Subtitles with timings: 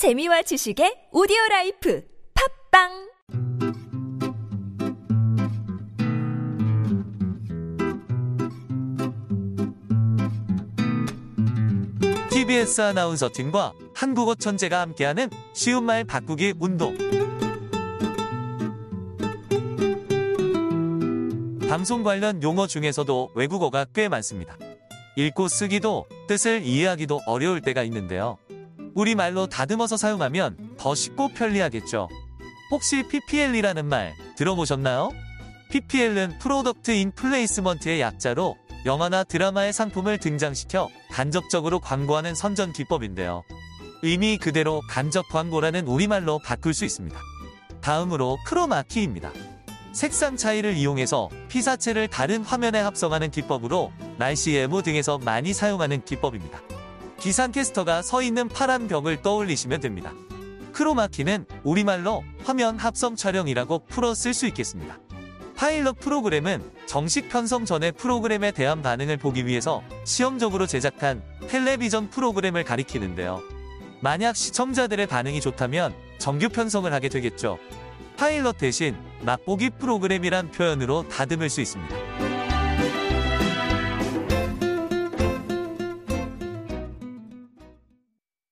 [0.00, 2.02] 재미와 지식의 오디오 라이프
[2.72, 3.10] 팟빵
[12.30, 16.96] TBS 아나운서 팀과 한국어 천재가 함께하는 쉬운 말 바꾸기 운동.
[21.68, 24.56] 방송 관련 용어 중에서도 외국어가 꽤 많습니다.
[25.16, 28.38] 읽고 쓰기도 뜻을 이해하기도 어려울 때가 있는데요.
[28.94, 32.08] 우리말로 다듬어서 사용하면 더 쉽고 편리하겠죠.
[32.70, 35.10] 혹시 PPL이라는 말 들어보셨나요?
[35.70, 43.44] PPL은 product in placement의 약자로 영화나 드라마에 상품을 등장시켜 간접적으로 광고하는 선전 기법인데요.
[44.02, 47.18] 의미 그대로 간접 광고라는 우리말로 바꿀 수 있습니다.
[47.80, 49.32] 다음으로 크로마키입니다.
[49.92, 56.60] 색상 차이를 이용해서 피사체를 다른 화면에 합성하는 기법으로 날씨 예보 등에서 많이 사용하는 기법입니다.
[57.20, 60.12] 기상캐스터가 서 있는 파란 벽을 떠올리시면 됩니다.
[60.72, 64.98] 크로마키는 우리말로 화면 합성 촬영이라고 풀어 쓸 수 있겠습니다.
[65.54, 73.42] 파일럿 프로그램은 정식 편성 전의 프로그램에 대한 반응을 보기 위해서 시험적으로 제작한 텔레비전 프로그램을 가리키는데요.
[74.00, 77.58] 만약 시청자들의 반응이 좋다면 정규 편성을 하게 되겠죠.
[78.16, 82.29] 파일럿 대신 맛보기 프로그램이란 표현으로 다듬을 수 있습니다.